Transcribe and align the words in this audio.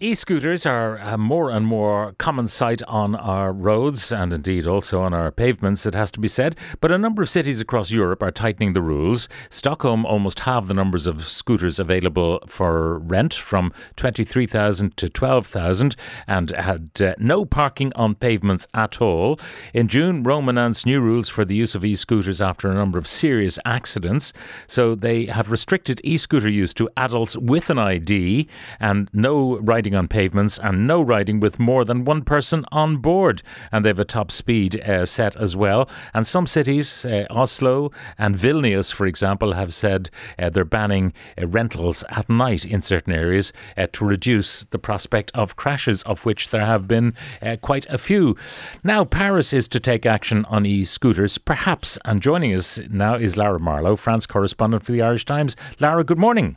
E 0.00 0.14
scooters 0.14 0.64
are 0.64 0.96
a 0.98 1.18
more 1.18 1.50
and 1.50 1.66
more 1.66 2.14
common 2.18 2.46
sight 2.46 2.80
on 2.84 3.16
our 3.16 3.52
roads 3.52 4.12
and 4.12 4.32
indeed 4.32 4.64
also 4.64 5.02
on 5.02 5.12
our 5.12 5.32
pavements, 5.32 5.86
it 5.86 5.94
has 5.96 6.12
to 6.12 6.20
be 6.20 6.28
said. 6.28 6.54
But 6.80 6.92
a 6.92 6.98
number 6.98 7.20
of 7.20 7.28
cities 7.28 7.60
across 7.60 7.90
Europe 7.90 8.22
are 8.22 8.30
tightening 8.30 8.74
the 8.74 8.80
rules. 8.80 9.28
Stockholm 9.50 10.06
almost 10.06 10.38
halved 10.38 10.68
the 10.68 10.74
numbers 10.74 11.08
of 11.08 11.26
scooters 11.26 11.80
available 11.80 12.38
for 12.46 13.00
rent 13.00 13.34
from 13.34 13.72
23,000 13.96 14.96
to 14.98 15.08
12,000 15.08 15.96
and 16.28 16.50
had 16.50 16.90
uh, 17.02 17.14
no 17.18 17.44
parking 17.44 17.92
on 17.96 18.14
pavements 18.14 18.68
at 18.74 19.02
all. 19.02 19.40
In 19.74 19.88
June, 19.88 20.22
Rome 20.22 20.48
announced 20.48 20.86
new 20.86 21.00
rules 21.00 21.28
for 21.28 21.44
the 21.44 21.56
use 21.56 21.74
of 21.74 21.84
e 21.84 21.96
scooters 21.96 22.40
after 22.40 22.70
a 22.70 22.74
number 22.74 23.00
of 23.00 23.08
serious 23.08 23.58
accidents. 23.64 24.32
So 24.68 24.94
they 24.94 25.26
have 25.26 25.50
restricted 25.50 26.00
e 26.04 26.18
scooter 26.18 26.48
use 26.48 26.72
to 26.74 26.88
adults 26.96 27.36
with 27.36 27.68
an 27.68 27.80
ID 27.80 28.46
and 28.78 29.10
no 29.12 29.58
riding 29.58 29.87
on 29.94 30.08
pavements 30.08 30.58
and 30.58 30.86
no 30.86 31.00
riding 31.00 31.40
with 31.40 31.58
more 31.58 31.84
than 31.84 32.04
one 32.04 32.22
person 32.22 32.64
on 32.72 32.98
board. 32.98 33.42
And 33.72 33.84
they 33.84 33.90
have 33.90 33.98
a 33.98 34.04
top 34.04 34.30
speed 34.30 34.80
uh, 34.80 35.06
set 35.06 35.36
as 35.36 35.56
well. 35.56 35.88
And 36.14 36.26
some 36.26 36.46
cities, 36.46 37.04
uh, 37.04 37.26
Oslo 37.30 37.90
and 38.16 38.36
Vilnius, 38.36 38.92
for 38.92 39.06
example, 39.06 39.52
have 39.52 39.74
said 39.74 40.10
uh, 40.38 40.50
they're 40.50 40.64
banning 40.64 41.12
uh, 41.40 41.46
rentals 41.46 42.04
at 42.10 42.28
night 42.28 42.64
in 42.64 42.82
certain 42.82 43.12
areas 43.12 43.52
uh, 43.76 43.86
to 43.92 44.04
reduce 44.04 44.64
the 44.64 44.78
prospect 44.78 45.30
of 45.34 45.56
crashes, 45.56 46.02
of 46.04 46.24
which 46.24 46.50
there 46.50 46.66
have 46.66 46.86
been 46.86 47.14
uh, 47.42 47.56
quite 47.60 47.86
a 47.86 47.98
few. 47.98 48.36
Now, 48.82 49.04
Paris 49.04 49.52
is 49.52 49.68
to 49.68 49.80
take 49.80 50.06
action 50.06 50.44
on 50.46 50.66
e 50.66 50.84
scooters, 50.84 51.38
perhaps. 51.38 51.98
And 52.04 52.22
joining 52.22 52.54
us 52.54 52.78
now 52.90 53.14
is 53.14 53.36
Lara 53.36 53.60
Marlowe, 53.60 53.96
France 53.96 54.26
correspondent 54.26 54.84
for 54.84 54.92
the 54.92 55.02
Irish 55.02 55.24
Times. 55.24 55.56
Lara, 55.80 56.04
good 56.04 56.18
morning. 56.18 56.56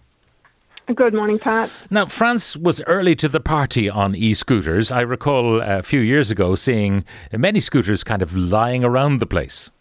Good 0.96 1.14
morning, 1.14 1.40
Pat. 1.40 1.70
Now, 1.90 2.06
France 2.06 2.58
was 2.58 2.82
early 2.88 3.16
to 3.16 3.30
the 3.30 3.40
party 3.40 3.90
on 3.90 4.16
e 4.16 4.34
scooters. 4.34 4.92
I 4.92 5.02
recall 5.02 5.62
a 5.62 5.84
few 5.84 6.00
years 6.00 6.32
ago 6.32 6.56
seeing 6.56 7.06
many 7.32 7.60
scooters 7.60 8.04
kind 8.04 8.22
of 8.22 8.36
lying 8.36 8.84
around 8.84 9.20
the 9.20 9.26
place. 9.26 9.72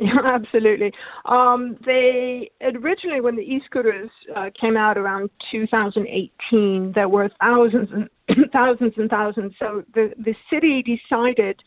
Yeah, 0.00 0.18
absolutely. 0.32 0.92
Um, 1.26 1.76
they 1.84 2.50
originally, 2.60 3.20
when 3.20 3.36
the 3.36 3.42
e-scooters 3.42 4.10
uh, 4.34 4.50
came 4.60 4.76
out 4.76 4.98
around 4.98 5.30
2018, 5.52 6.92
there 6.94 7.08
were 7.08 7.30
thousands 7.40 7.88
and 7.92 8.08
thousands 8.52 8.94
and 8.96 9.08
thousands. 9.08 9.52
So 9.58 9.84
the 9.94 10.12
the 10.18 10.34
city 10.50 10.82
decided 10.82 11.60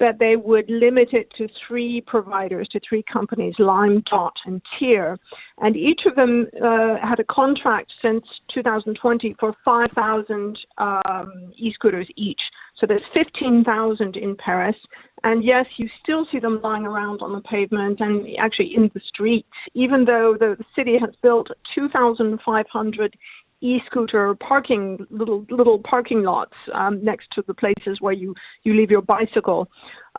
that 0.00 0.18
they 0.18 0.36
would 0.36 0.68
limit 0.68 1.08
it 1.12 1.28
to 1.36 1.48
three 1.66 2.02
providers, 2.06 2.68
to 2.72 2.80
three 2.88 3.04
companies, 3.12 3.54
Lime, 3.58 4.02
Dott, 4.10 4.34
and 4.46 4.62
Tier. 4.78 5.18
And 5.58 5.76
each 5.76 6.02
of 6.06 6.14
them 6.14 6.46
uh, 6.62 6.96
had 7.02 7.18
a 7.18 7.24
contract 7.24 7.92
since 8.02 8.24
2020 8.54 9.36
for 9.40 9.52
5,000 9.64 10.58
um, 10.78 11.52
e-scooters 11.56 12.08
each. 12.16 12.40
So 12.80 12.86
there's 12.86 13.02
15,000 13.12 14.16
in 14.16 14.36
Paris. 14.36 14.76
And 15.24 15.42
yes, 15.44 15.64
you 15.78 15.88
still 16.00 16.26
see 16.30 16.38
them 16.38 16.60
lying 16.62 16.86
around 16.86 17.20
on 17.22 17.32
the 17.32 17.40
pavement 17.40 18.00
and 18.00 18.24
actually 18.38 18.72
in 18.76 18.90
the 18.94 19.00
streets, 19.08 19.48
even 19.74 20.04
though 20.04 20.36
the 20.38 20.56
city 20.76 20.96
has 21.00 21.10
built 21.22 21.48
2,500 21.74 23.16
e-scooter 23.60 24.34
parking 24.36 25.04
little 25.10 25.44
little 25.50 25.78
parking 25.78 26.22
lots 26.22 26.54
um, 26.74 27.02
next 27.04 27.26
to 27.34 27.42
the 27.46 27.54
places 27.54 27.98
where 28.00 28.12
you 28.12 28.34
you 28.62 28.74
leave 28.74 28.90
your 28.90 29.02
bicycle. 29.02 29.68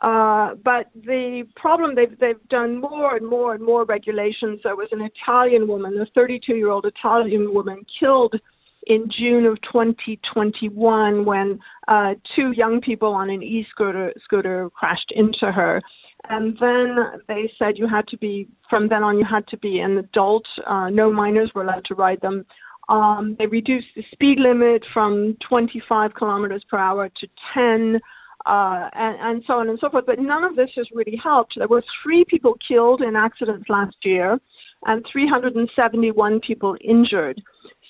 Uh, 0.02 0.54
but 0.62 0.90
the 0.94 1.44
problem 1.56 1.94
they've 1.94 2.18
they've 2.18 2.48
done 2.48 2.80
more 2.80 3.16
and 3.16 3.26
more 3.26 3.54
and 3.54 3.64
more 3.64 3.84
regulations. 3.84 4.60
There 4.62 4.76
was 4.76 4.88
an 4.92 5.00
Italian 5.00 5.68
woman, 5.68 5.98
a 6.00 6.06
32 6.14 6.54
year 6.54 6.70
old 6.70 6.86
Italian 6.86 7.54
woman, 7.54 7.84
killed 7.98 8.34
in 8.86 9.08
June 9.18 9.44
of 9.46 9.60
2021 9.62 11.24
when 11.24 11.58
uh, 11.88 12.14
two 12.34 12.52
young 12.52 12.80
people 12.80 13.12
on 13.12 13.28
an 13.30 13.42
e-scooter 13.42 14.12
scooter 14.24 14.70
crashed 14.70 15.12
into 15.14 15.52
her. 15.52 15.82
And 16.28 16.56
then 16.60 16.96
they 17.28 17.50
said 17.58 17.78
you 17.78 17.88
had 17.88 18.06
to 18.08 18.18
be, 18.18 18.48
from 18.68 18.88
then 18.88 19.02
on, 19.02 19.18
you 19.18 19.24
had 19.24 19.46
to 19.48 19.56
be 19.56 19.80
an 19.80 19.96
adult. 19.98 20.44
Uh, 20.66 20.90
no 20.90 21.10
minors 21.10 21.50
were 21.54 21.62
allowed 21.62 21.84
to 21.86 21.94
ride 21.94 22.20
them. 22.20 22.44
Um, 22.90 23.36
they 23.38 23.46
reduced 23.46 23.86
the 23.94 24.02
speed 24.10 24.38
limit 24.40 24.84
from 24.92 25.36
25 25.48 26.12
kilometers 26.14 26.64
per 26.68 26.76
hour 26.76 27.08
to 27.08 27.26
10, 27.54 28.00
uh, 28.46 28.88
and, 28.92 29.16
and 29.20 29.44
so 29.46 29.54
on 29.54 29.68
and 29.68 29.78
so 29.80 29.88
forth. 29.88 30.06
But 30.06 30.18
none 30.18 30.42
of 30.42 30.56
this 30.56 30.70
has 30.74 30.88
really 30.92 31.16
helped. 31.22 31.54
There 31.56 31.68
were 31.68 31.84
three 32.02 32.24
people 32.24 32.56
killed 32.66 33.00
in 33.00 33.14
accidents 33.14 33.68
last 33.68 33.96
year, 34.02 34.40
and 34.86 35.06
371 35.10 36.40
people 36.40 36.76
injured. 36.82 37.40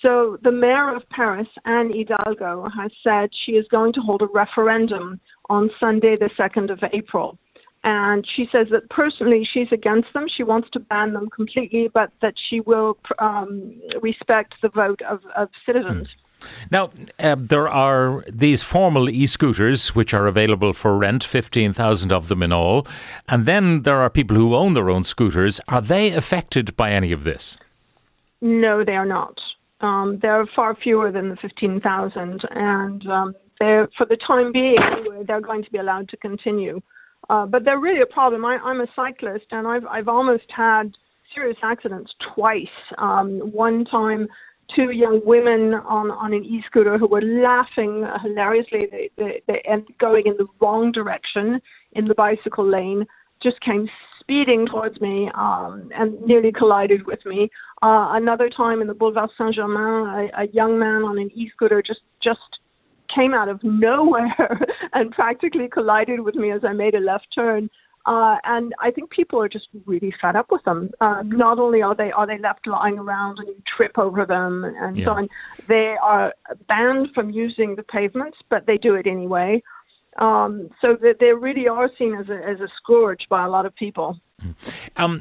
So 0.03 0.37
the 0.43 0.53
mayor 0.53 0.95
of 0.95 1.09
Paris, 1.09 1.49
Anne 1.65 1.93
Hidalgo, 1.95 2.69
has 2.77 2.91
said 3.03 3.31
she 3.47 3.53
is 3.53 3.67
going 3.71 3.95
to 3.95 4.01
hold 4.01 4.21
a 4.21 4.27
referendum 4.27 5.19
on 5.49 5.71
Sunday, 5.81 6.17
the 6.17 6.31
2nd 6.39 6.71
of 6.71 6.79
April. 6.93 7.39
And 7.83 8.27
she 8.37 8.47
says 8.53 8.67
that 8.71 8.91
personally 8.91 9.49
she's 9.51 9.69
against 9.73 10.13
them. 10.13 10.27
She 10.35 10.43
wants 10.43 10.69
to 10.73 10.81
ban 10.81 11.15
them 11.15 11.31
completely, 11.31 11.89
but 11.93 12.11
that 12.21 12.35
she 12.49 12.61
will 12.61 12.99
um, 13.19 13.81
respect 14.03 14.55
the 14.61 14.69
vote 14.69 15.01
of, 15.03 15.21
of 15.35 15.49
citizens. 15.65 16.09
Now, 16.71 16.91
uh, 17.19 17.37
there 17.39 17.69
are 17.69 18.25
these 18.29 18.63
formal 18.63 19.09
e 19.09 19.27
scooters 19.27 19.95
which 19.95 20.15
are 20.15 20.27
available 20.27 20.73
for 20.73 20.97
rent, 20.97 21.25
15,000 21.25 22.13
of 22.13 22.29
them 22.29 22.43
in 22.43 22.53
all. 22.53 22.87
And 23.29 23.47
then 23.47 23.83
there 23.83 23.99
are 24.01 24.11
people 24.11 24.37
who 24.37 24.55
own 24.55 24.75
their 24.75 24.91
own 24.91 25.05
scooters. 25.05 25.61
Are 25.69 25.83
they 25.83 26.13
affected 26.13 26.77
by 26.77 26.93
any 26.93 27.13
of 27.13 27.25
this? 27.25 27.59
No, 28.41 28.83
they 28.85 28.97
are 28.97 29.07
not. 29.07 29.35
Um, 29.81 30.19
there 30.21 30.35
are 30.35 30.47
far 30.55 30.75
fewer 30.75 31.11
than 31.11 31.31
the 31.31 31.37
15,000, 31.37 32.43
and 32.51 33.07
um, 33.07 33.35
they're, 33.59 33.89
for 33.97 34.07
the 34.07 34.17
time 34.17 34.53
being, 34.53 34.79
anyway, 34.79 35.25
they're 35.27 35.41
going 35.41 35.65
to 35.65 35.71
be 35.71 35.79
allowed 35.79 36.09
to 36.11 36.17
continue. 36.19 36.81
Uh, 37.31 37.47
but 37.47 37.65
they're 37.65 37.79
really 37.79 38.01
a 38.01 38.13
problem. 38.13 38.45
I, 38.45 38.57
I'm 38.57 38.81
a 38.81 38.89
cyclist, 38.97 39.47
and 39.53 39.65
I've 39.67 39.87
I've 39.87 40.09
almost 40.09 40.49
had 40.49 40.87
serious 41.33 41.59
accidents 41.63 42.11
twice. 42.35 42.77
Um, 42.99 43.29
one 43.53 43.85
time, 43.85 44.27
two 44.75 44.91
young 44.91 45.21
women 45.25 45.75
on 45.75 46.11
on 46.11 46.33
an 46.33 46.45
e-scooter 46.45 46.99
who 46.99 47.07
were 47.07 47.23
laughing 47.23 48.05
hilariously. 48.25 48.81
They 48.91 49.11
they, 49.17 49.43
they 49.47 49.63
and 49.71 49.87
going 49.99 50.25
in 50.27 50.35
the 50.39 50.49
wrong 50.61 50.91
direction 50.91 51.61
in 51.93 52.05
the 52.05 52.17
bicycle 52.17 52.69
lane. 52.69 53.07
Just 53.41 53.61
came 53.61 53.89
speeding 54.21 54.67
towards 54.67 55.01
me 55.01 55.31
um, 55.35 55.89
and 55.95 56.21
nearly 56.23 56.51
collided 56.53 57.07
with 57.07 57.25
me. 57.25 57.49
Uh, 57.81 58.09
another 58.21 58.51
time 58.51 58.83
in 58.83 58.89
the 58.89 58.95
Boulevard 58.95 59.31
Saint 59.39 59.55
Germain, 59.55 60.31
a, 60.35 60.43
a 60.43 60.47
young 60.53 60.79
man 60.79 61.05
on 61.05 61.17
an 61.17 61.31
e-scooter 61.33 61.81
just 61.81 62.01
just 62.21 62.60
came 63.15 63.35
out 63.35 63.49
of 63.49 63.63
nowhere 63.63 64.67
and 64.93 65.11
practically 65.13 65.69
collided 65.69 66.21
with 66.21 66.35
me 66.35 66.51
as 66.51 66.63
I 66.65 66.73
made 66.73 66.95
a 66.95 67.01
left 67.01 67.29
turn. 67.35 67.71
Uh, 68.07 68.37
and 68.45 68.73
I 68.81 68.91
think 68.91 69.11
people 69.11 69.41
are 69.43 69.49
just 69.49 69.67
really 69.85 70.13
fed 70.23 70.35
up 70.35 70.47
with 70.51 70.65
them. 70.65 70.91
Uh, 71.03 71.23
not 71.27 71.59
only 71.59 71.83
are 71.83 71.95
they 71.95 72.11
are 72.11 72.27
they 72.27 72.39
left 72.39 72.67
lying 72.67 72.99
around 72.99 73.39
and 73.39 73.49
you 73.49 73.63
trip 73.77 73.99
over 73.99 74.25
them 74.25 74.65
and, 74.65 74.97
Yeah. 74.97 75.05
so 75.05 75.13
on, 75.13 75.29
they 75.69 75.97
are 76.03 76.33
banned 76.67 77.09
from 77.15 77.31
using 77.31 77.77
the 77.77 77.83
pavements, 77.83 78.39
but 78.49 78.67
they 78.67 78.79
do 78.79 78.95
it 78.95 79.07
anyway. 79.07 79.63
Um, 80.19 80.71
so 80.81 80.97
that 81.03 81.17
they 81.21 81.33
really 81.33 81.69
are 81.69 81.91
seen 81.99 82.15
as 82.15 82.29
a 82.29 82.39
as 82.53 82.61
a 82.61 82.69
scourge 82.79 83.27
by 83.29 83.45
a 83.45 83.49
lot 83.49 83.65
of 83.67 83.75
people. 83.77 84.19
Um, 84.97 85.21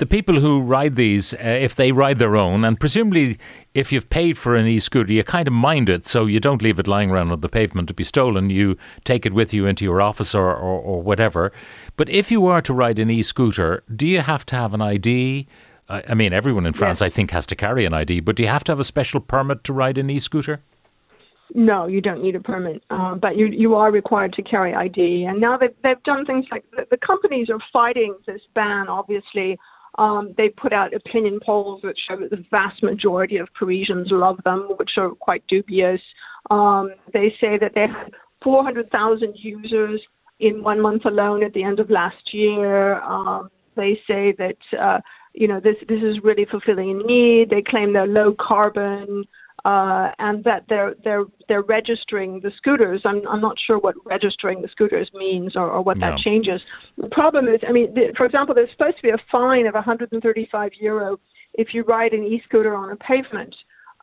the 0.00 0.06
people 0.06 0.40
who 0.40 0.62
ride 0.62 0.94
these, 0.94 1.34
uh, 1.34 1.38
if 1.40 1.74
they 1.74 1.92
ride 1.92 2.18
their 2.18 2.34
own, 2.34 2.64
and 2.64 2.80
presumably 2.80 3.38
if 3.74 3.92
you've 3.92 4.08
paid 4.08 4.38
for 4.38 4.56
an 4.56 4.66
e-scooter, 4.66 5.12
you 5.12 5.22
kind 5.22 5.46
of 5.46 5.52
mind 5.52 5.90
it, 5.90 6.06
so 6.06 6.24
you 6.24 6.40
don't 6.40 6.62
leave 6.62 6.78
it 6.78 6.88
lying 6.88 7.10
around 7.10 7.30
on 7.30 7.40
the 7.40 7.48
pavement 7.50 7.86
to 7.88 7.94
be 7.94 8.02
stolen. 8.02 8.48
You 8.48 8.78
take 9.04 9.26
it 9.26 9.34
with 9.34 9.52
you 9.52 9.66
into 9.66 9.84
your 9.84 10.00
office 10.00 10.34
or, 10.34 10.48
or, 10.48 10.80
or 10.80 11.02
whatever. 11.02 11.52
But 11.96 12.08
if 12.08 12.30
you 12.30 12.46
are 12.46 12.62
to 12.62 12.72
ride 12.72 12.98
an 12.98 13.10
e-scooter, 13.10 13.84
do 13.94 14.06
you 14.06 14.22
have 14.22 14.46
to 14.46 14.56
have 14.56 14.72
an 14.72 14.80
ID? 14.80 15.46
I 15.90 16.02
I 16.08 16.14
mean, 16.14 16.32
everyone 16.32 16.64
in 16.64 16.72
France, 16.72 17.02
I 17.02 17.10
think, 17.10 17.30
has 17.32 17.44
to 17.46 17.54
carry 17.54 17.84
an 17.84 17.92
ID, 17.92 18.20
but 18.20 18.36
do 18.36 18.42
you 18.42 18.48
have 18.48 18.64
to 18.64 18.72
have 18.72 18.80
a 18.80 18.84
special 18.84 19.20
permit 19.20 19.64
to 19.64 19.72
ride 19.74 19.98
an 19.98 20.08
e-scooter? 20.08 20.62
No, 21.54 21.86
you 21.86 22.00
don't 22.00 22.22
need 22.22 22.36
a 22.36 22.40
permit, 22.40 22.82
uh, 22.90 23.16
but 23.16 23.36
you 23.36 23.46
you 23.46 23.74
are 23.74 23.90
required 23.90 24.32
to 24.34 24.42
carry 24.42 24.72
ID. 24.72 25.26
And 25.28 25.40
now 25.40 25.58
they've 25.58 25.74
they've 25.82 26.02
done 26.04 26.24
things 26.24 26.46
like 26.50 26.64
the, 26.70 26.86
the 26.90 26.96
companies 26.96 27.50
are 27.50 27.58
fighting 27.72 28.14
this 28.26 28.40
ban. 28.54 28.88
Obviously, 28.88 29.58
um, 29.98 30.34
they 30.36 30.48
put 30.48 30.72
out 30.72 30.94
opinion 30.94 31.40
polls 31.44 31.82
which 31.82 31.98
show 32.08 32.16
that 32.16 32.30
the 32.30 32.44
vast 32.50 32.82
majority 32.82 33.36
of 33.36 33.48
Parisians 33.58 34.08
love 34.10 34.38
them, 34.44 34.70
which 34.76 34.90
are 34.96 35.10
quite 35.10 35.44
dubious. 35.48 36.00
Um, 36.50 36.90
they 37.12 37.34
say 37.40 37.56
that 37.60 37.72
they 37.74 37.82
had 37.82 38.12
400,000 38.42 39.34
users 39.36 40.00
in 40.38 40.62
one 40.62 40.80
month 40.80 41.04
alone 41.04 41.44
at 41.44 41.52
the 41.52 41.62
end 41.62 41.80
of 41.80 41.90
last 41.90 42.32
year. 42.32 43.00
Um, 43.02 43.50
they 43.76 44.00
say 44.06 44.34
that 44.38 44.56
uh, 44.78 44.98
you 45.32 45.46
know 45.46 45.60
this 45.60 45.76
this 45.88 46.02
is 46.02 46.24
really 46.24 46.46
fulfilling 46.50 46.90
a 46.90 47.06
need. 47.06 47.50
They 47.50 47.62
claim 47.62 47.92
they're 47.92 48.06
low 48.06 48.34
carbon 48.38 49.24
uh, 49.64 50.10
and 50.18 50.44
that 50.44 50.64
they're 50.68 50.94
they're 51.04 51.24
they're 51.48 51.62
registering 51.62 52.40
the 52.40 52.50
scooters. 52.56 53.02
I'm 53.04 53.26
I'm 53.28 53.40
not 53.40 53.56
sure 53.66 53.78
what 53.78 53.94
registering 54.04 54.62
the 54.62 54.68
scooters 54.68 55.10
means 55.14 55.56
or, 55.56 55.68
or 55.70 55.82
what 55.82 55.98
No. 55.98 56.10
that 56.10 56.18
changes. 56.18 56.64
The 56.96 57.08
problem 57.08 57.48
is, 57.48 57.60
I 57.66 57.72
mean, 57.72 57.92
the, 57.94 58.12
for 58.16 58.26
example, 58.26 58.54
there's 58.54 58.70
supposed 58.70 58.96
to 58.96 59.02
be 59.02 59.10
a 59.10 59.18
fine 59.30 59.66
of 59.66 59.74
135 59.74 60.72
euro 60.80 61.18
if 61.54 61.74
you 61.74 61.82
ride 61.82 62.12
an 62.12 62.24
e-scooter 62.24 62.74
on 62.74 62.90
a 62.90 62.96
pavement. 62.96 63.54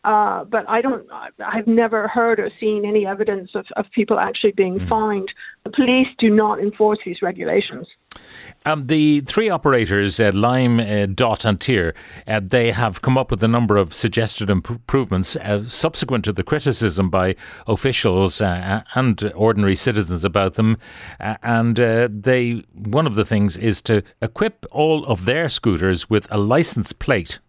Uh, 0.04 0.44
but 0.46 0.68
I 0.70 0.82
don't. 0.82 1.06
I've 1.40 1.68
never 1.68 2.08
heard 2.08 2.40
or 2.40 2.50
seen 2.60 2.86
any 2.86 3.06
evidence 3.06 3.52
of, 3.56 3.66
of 3.76 3.86
people 3.94 4.20
actually 4.20 4.52
being 4.52 4.80
mm. 4.80 4.90
fined. 4.90 5.30
The 5.64 5.72
police 5.72 6.08
do 6.20 6.30
not 6.30 6.60
enforce 6.60 7.00
these 7.06 7.22
regulations. 7.22 7.88
Um, 8.66 8.88
the 8.88 9.22
three 9.22 9.50
operators, 9.50 10.20
uh, 10.20 10.32
Lime, 10.34 10.80
uh, 10.80 11.06
Dott, 11.06 11.46
and 11.46 11.60
Tier, 11.60 11.94
uh, 12.28 12.42
they 12.44 12.72
have 12.72 13.02
come 13.02 13.18
up 13.18 13.32
with 13.32 13.44
a 13.44 13.48
number 13.48 13.78
of 13.78 13.94
suggested 13.94 14.50
improvements 14.50 15.36
uh, 15.38 15.66
subsequent 15.70 16.26
to 16.26 16.34
the 16.34 16.44
criticism 16.44 17.10
by 17.10 17.36
officials 17.68 18.42
uh, 18.42 18.82
and 18.96 19.32
ordinary 19.36 19.76
citizens 19.76 20.26
about 20.26 20.56
them. 20.56 20.78
Uh, 21.20 21.36
and 21.44 21.78
they, 21.78 22.64
one 22.74 23.08
of 23.08 23.16
the 23.16 23.26
things 23.26 23.58
is 23.58 23.82
to 23.84 24.04
equip 24.22 24.66
all 24.72 25.06
of 25.06 25.26
their 25.26 25.48
scooters 25.48 26.10
with 26.10 26.28
a 26.32 26.38
license 26.38 26.92
plate 26.92 27.40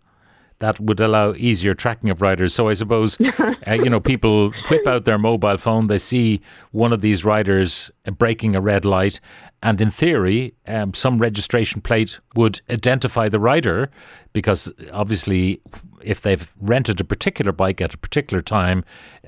that 0.61 0.81
would 0.81 1.01
allow 1.01 1.35
easier 1.35 1.75
tracking 1.75 2.11
of 2.11 2.21
riders. 2.21 2.55
So 2.55 2.69
I 2.69 2.75
suppose, 2.75 3.19
uh, 3.39 3.55
you 3.69 3.91
know, 3.91 4.01
people 4.01 4.53
whip 4.71 4.87
out 4.87 5.05
their 5.05 5.19
mobile 5.19 5.57
phone, 5.57 5.87
they 5.87 5.99
see 5.99 6.41
one 6.73 6.93
of 6.93 7.01
these 7.01 7.25
riders 7.25 7.91
breaking 8.19 8.57
a 8.57 8.61
red 8.61 8.85
light, 8.85 9.21
and 9.63 9.81
in 9.81 9.91
theory, 9.91 10.55
um, 10.67 10.95
some 10.95 11.19
registration 11.19 11.81
plate 11.81 12.21
would 12.35 12.61
identify 12.71 13.29
the 13.29 13.41
rider 13.41 13.91
because 14.33 14.73
obviously, 14.93 15.61
if 16.03 16.21
they've 16.21 16.53
rented 16.61 17.01
a 17.01 17.05
particular 17.05 17.51
bike 17.51 17.81
at 17.81 17.93
a 17.93 17.99
particular 17.99 18.41
time, 18.41 18.85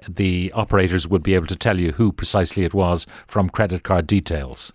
the 0.09 0.53
operators 0.53 1.09
would 1.09 1.23
be 1.23 1.35
able 1.35 1.49
to 1.49 1.57
tell 1.57 1.81
you 1.81 1.93
who 1.93 2.13
precisely 2.13 2.65
it 2.65 2.75
was 2.75 3.07
from 3.27 3.49
credit 3.49 3.83
card 3.83 4.07
details. 4.07 4.73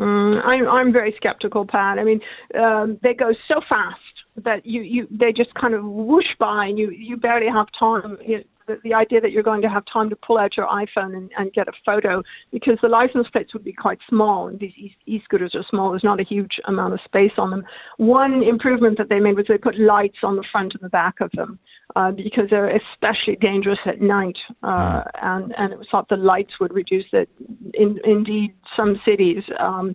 Mm, 0.00 0.40
I'm, 0.44 0.68
I'm 0.68 0.92
very 0.92 1.14
skeptical, 1.16 1.66
Pat. 1.66 2.00
I 2.00 2.04
mean, 2.04 2.20
um, 2.58 2.98
they 3.02 3.14
go 3.14 3.32
so 3.46 3.60
fast 3.68 4.00
that 4.42 4.66
you, 4.66 4.82
you 4.82 5.06
they 5.10 5.32
just 5.32 5.50
kind 5.54 5.74
of 5.74 5.84
whoosh 5.84 6.34
by 6.38 6.66
and 6.66 6.78
you, 6.78 6.90
you 6.90 7.16
barely 7.16 7.46
have 7.46 7.66
time. 7.78 8.18
the, 8.66 8.80
the 8.82 8.94
idea 8.94 9.20
that 9.20 9.30
you're 9.30 9.42
going 9.42 9.62
to 9.62 9.68
have 9.68 9.84
time 9.92 10.10
to 10.10 10.16
pull 10.16 10.38
out 10.38 10.56
your 10.56 10.66
iPhone 10.66 11.16
and, 11.16 11.30
and 11.38 11.52
get 11.52 11.68
a 11.68 11.72
photo 11.84 12.22
because 12.50 12.78
the 12.82 12.88
license 12.88 13.28
plates 13.32 13.52
would 13.52 13.64
be 13.64 13.72
quite 13.72 13.98
small 14.08 14.48
and 14.48 14.58
these 14.58 14.72
e 15.06 15.20
scooters 15.24 15.54
are 15.54 15.64
small. 15.70 15.90
There's 15.90 16.04
not 16.04 16.20
a 16.20 16.24
huge 16.24 16.60
amount 16.66 16.94
of 16.94 17.00
space 17.04 17.32
on 17.38 17.50
them. 17.50 17.64
One 17.98 18.42
improvement 18.42 18.98
that 18.98 19.08
they 19.08 19.20
made 19.20 19.36
was 19.36 19.46
they 19.48 19.58
put 19.58 19.78
lights 19.78 20.18
on 20.22 20.36
the 20.36 20.44
front 20.50 20.72
and 20.74 20.82
the 20.82 20.88
back 20.88 21.20
of 21.20 21.30
them 21.32 21.58
uh, 21.96 22.10
because 22.10 22.44
they're 22.50 22.74
especially 22.74 23.36
dangerous 23.40 23.78
at 23.86 24.00
night. 24.00 24.36
Uh, 24.62 24.68
mm. 24.68 25.04
and, 25.22 25.54
and 25.56 25.72
it 25.72 25.78
was 25.78 25.86
thought 25.90 26.08
the 26.08 26.16
lights 26.16 26.52
would 26.60 26.74
reduce 26.74 27.06
it. 27.12 27.28
In, 27.74 27.98
indeed, 28.04 28.54
some 28.76 29.00
cities 29.06 29.42
um, 29.60 29.94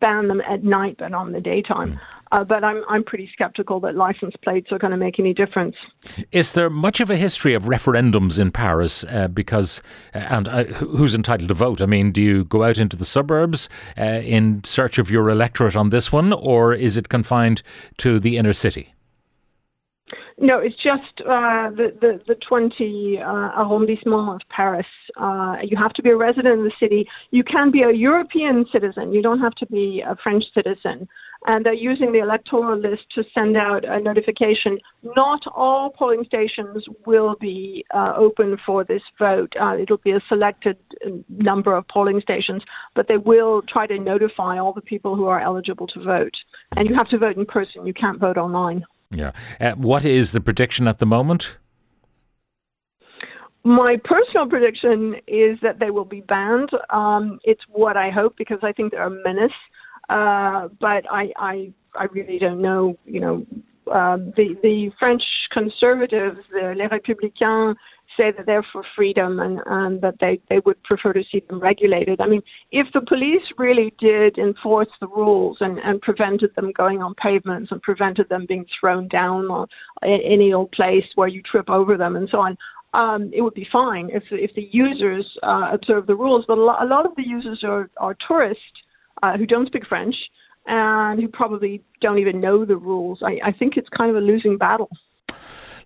ban 0.00 0.28
them 0.28 0.40
at 0.40 0.64
night 0.64 0.96
but 0.98 1.12
on 1.12 1.32
the 1.32 1.40
daytime. 1.40 1.92
Mm. 1.92 2.00
Uh, 2.32 2.42
but 2.42 2.64
I'm 2.64 2.82
I'm 2.88 3.04
pretty 3.04 3.30
skeptical 3.32 3.78
that 3.80 3.94
license 3.94 4.34
plates 4.42 4.72
are 4.72 4.78
going 4.78 4.90
to 4.90 4.96
make 4.96 5.20
any 5.20 5.32
difference. 5.34 5.76
Is 6.32 6.52
there 6.52 6.68
much 6.68 7.00
of 7.00 7.10
a 7.10 7.16
history 7.16 7.54
of 7.54 7.64
referendums 7.64 8.40
in 8.40 8.50
Paris? 8.50 9.04
Uh, 9.04 9.28
because 9.28 9.82
uh, 10.14 10.18
and 10.18 10.48
uh, 10.48 10.64
who's 10.64 11.14
entitled 11.14 11.48
to 11.48 11.54
vote? 11.54 11.80
I 11.80 11.86
mean, 11.86 12.10
do 12.10 12.20
you 12.20 12.44
go 12.44 12.64
out 12.64 12.78
into 12.78 12.96
the 12.96 13.04
suburbs 13.04 13.68
uh, 13.98 14.02
in 14.02 14.62
search 14.64 14.98
of 14.98 15.10
your 15.10 15.28
electorate 15.28 15.76
on 15.76 15.90
this 15.90 16.10
one, 16.10 16.32
or 16.32 16.74
is 16.74 16.96
it 16.96 17.08
confined 17.08 17.62
to 17.98 18.18
the 18.18 18.36
inner 18.36 18.52
city? 18.52 18.93
No, 20.38 20.58
it's 20.58 20.74
just 20.76 21.20
uh, 21.20 21.70
the, 21.70 21.94
the, 22.00 22.20
the 22.26 22.34
20 22.48 23.18
uh, 23.18 23.22
arrondissement 23.24 24.34
of 24.34 24.40
Paris. 24.48 24.86
Uh, 25.16 25.56
you 25.62 25.76
have 25.76 25.92
to 25.92 26.02
be 26.02 26.10
a 26.10 26.16
resident 26.16 26.58
of 26.58 26.64
the 26.64 26.72
city. 26.80 27.06
You 27.30 27.44
can 27.44 27.70
be 27.70 27.82
a 27.82 27.92
European 27.92 28.66
citizen. 28.72 29.12
You 29.12 29.22
don't 29.22 29.40
have 29.40 29.54
to 29.56 29.66
be 29.66 30.02
a 30.04 30.16
French 30.22 30.42
citizen. 30.52 31.08
And 31.46 31.64
they're 31.64 31.74
using 31.74 32.10
the 32.10 32.18
electoral 32.18 32.76
list 32.76 33.02
to 33.14 33.22
send 33.32 33.56
out 33.56 33.84
a 33.84 34.00
notification. 34.00 34.78
Not 35.02 35.42
all 35.54 35.90
polling 35.90 36.24
stations 36.24 36.84
will 37.06 37.36
be 37.38 37.84
uh, 37.94 38.14
open 38.16 38.56
for 38.66 38.82
this 38.82 39.02
vote. 39.18 39.52
Uh, 39.60 39.76
it'll 39.76 39.98
be 39.98 40.12
a 40.12 40.22
selected 40.28 40.78
uh, 41.06 41.10
number 41.28 41.76
of 41.76 41.86
polling 41.86 42.20
stations, 42.22 42.62
but 42.94 43.06
they 43.08 43.18
will 43.18 43.62
try 43.62 43.86
to 43.86 43.98
notify 43.98 44.58
all 44.58 44.72
the 44.72 44.80
people 44.80 45.14
who 45.14 45.26
are 45.26 45.40
eligible 45.40 45.86
to 45.88 46.02
vote. 46.02 46.34
And 46.76 46.88
you 46.88 46.96
have 46.96 47.10
to 47.10 47.18
vote 47.18 47.36
in 47.36 47.46
person. 47.46 47.86
You 47.86 47.94
can't 47.94 48.18
vote 48.18 48.38
online. 48.38 48.84
Yeah. 49.10 49.32
Uh, 49.60 49.72
what 49.72 50.04
is 50.04 50.32
the 50.32 50.40
prediction 50.40 50.88
at 50.88 50.98
the 50.98 51.06
moment? 51.06 51.58
My 53.64 53.96
personal 54.04 54.46
prediction 54.46 55.14
is 55.26 55.58
that 55.62 55.78
they 55.80 55.90
will 55.90 56.04
be 56.04 56.20
banned. 56.20 56.70
Um, 56.90 57.38
it's 57.44 57.62
what 57.70 57.96
I 57.96 58.10
hope 58.10 58.36
because 58.36 58.58
I 58.62 58.72
think 58.72 58.92
they're 58.92 59.06
a 59.06 59.10
menace. 59.10 59.52
Uh, 60.10 60.68
but 60.80 61.10
I, 61.10 61.32
I, 61.38 61.72
I 61.94 62.04
really 62.12 62.38
don't 62.38 62.60
know. 62.60 62.98
You 63.06 63.20
know, 63.20 63.46
uh, 63.90 64.18
the 64.36 64.56
the 64.62 64.90
French 64.98 65.22
conservatives, 65.50 66.38
the 66.52 66.74
Les 66.76 66.88
Républicains, 66.88 67.74
say 68.16 68.32
that 68.36 68.46
they're 68.46 68.66
for 68.72 68.82
freedom 68.96 69.40
and, 69.40 69.60
and 69.66 70.00
that 70.02 70.14
they, 70.20 70.40
they 70.48 70.60
would 70.64 70.82
prefer 70.82 71.12
to 71.12 71.22
see 71.30 71.42
them 71.48 71.60
regulated. 71.60 72.20
I 72.20 72.26
mean, 72.26 72.42
if 72.72 72.86
the 72.92 73.00
police 73.00 73.42
really 73.58 73.94
did 73.98 74.38
enforce 74.38 74.88
the 75.00 75.08
rules 75.08 75.58
and, 75.60 75.78
and 75.78 76.00
prevented 76.00 76.54
them 76.56 76.72
going 76.72 77.02
on 77.02 77.14
pavements 77.14 77.70
and 77.70 77.82
prevented 77.82 78.28
them 78.28 78.46
being 78.48 78.66
thrown 78.80 79.08
down 79.08 79.50
or 79.50 79.66
any 80.02 80.52
old 80.52 80.70
place 80.72 81.04
where 81.14 81.28
you 81.28 81.42
trip 81.42 81.68
over 81.68 81.96
them 81.96 82.16
and 82.16 82.28
so 82.30 82.38
on, 82.38 82.56
um, 82.94 83.30
it 83.34 83.42
would 83.42 83.54
be 83.54 83.66
fine 83.72 84.08
if 84.12 84.22
if 84.30 84.54
the 84.54 84.68
users 84.70 85.26
uh, 85.42 85.70
observe 85.72 86.06
the 86.06 86.14
rules. 86.14 86.44
But 86.46 86.58
a 86.58 86.86
lot 86.86 87.06
of 87.06 87.16
the 87.16 87.26
users 87.26 87.62
are 87.64 87.90
are 87.96 88.16
tourists 88.28 88.62
uh, 89.22 89.36
who 89.36 89.46
don't 89.46 89.66
speak 89.66 89.86
French 89.88 90.14
and 90.66 91.20
who 91.20 91.28
probably 91.28 91.82
don't 92.00 92.18
even 92.18 92.40
know 92.40 92.64
the 92.64 92.76
rules. 92.76 93.18
I, 93.22 93.48
I 93.48 93.52
think 93.52 93.76
it's 93.76 93.88
kind 93.96 94.10
of 94.10 94.16
a 94.16 94.20
losing 94.20 94.56
battle. 94.56 94.88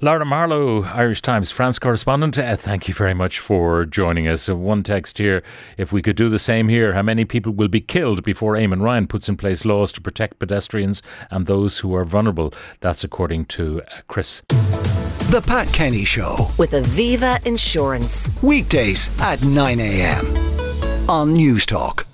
Lara 0.01 0.25
Marlowe, 0.25 0.85
Irish 0.85 1.23
Times 1.23 1.51
France 1.51 1.81
correspondent, 1.81 2.39
uh, 2.39 2.57
thank 2.57 2.87
you 2.87 2.95
very 2.95 3.15
much 3.15 3.41
for 3.41 3.85
joining 3.85 4.29
us. 4.29 4.49
Uh, 4.49 4.55
one 4.55 4.85
text 4.85 5.19
here 5.19 5.43
if 5.77 5.91
we 5.91 6.03
could 6.03 6.15
do 6.15 6.29
the 6.29 6.39
same 6.39 6.69
here, 6.69 6.95
how 6.95 7.03
many 7.03 7.25
people 7.25 7.53
will 7.53 7.67
be 7.67 7.81
killed 7.81 8.23
before 8.23 8.55
Eamon 8.55 8.81
Ryan 8.81 9.09
puts 9.09 9.29
in 9.29 9.37
place 9.37 9.65
laws 9.65 9.91
to 9.93 10.01
protect 10.01 10.39
pedestrians 10.39 11.03
and 11.33 11.47
those 11.47 11.79
who 11.81 11.97
are 11.97 12.05
vulnerable? 12.05 12.55
That's 12.79 13.03
according 13.03 13.47
to 13.47 13.83
uh, 13.83 14.03
Chris. 14.07 14.43
The 15.31 15.43
Pat 15.45 15.67
Kenny 15.73 16.05
Show 16.05 16.49
with 16.59 16.71
Aviva 16.73 17.45
Insurance. 17.45 18.31
Weekdays 18.41 19.11
at 19.21 19.43
9 19.43 19.81
a.m. 19.81 20.27
on 21.09 21.35
Newstalk. 21.35 22.08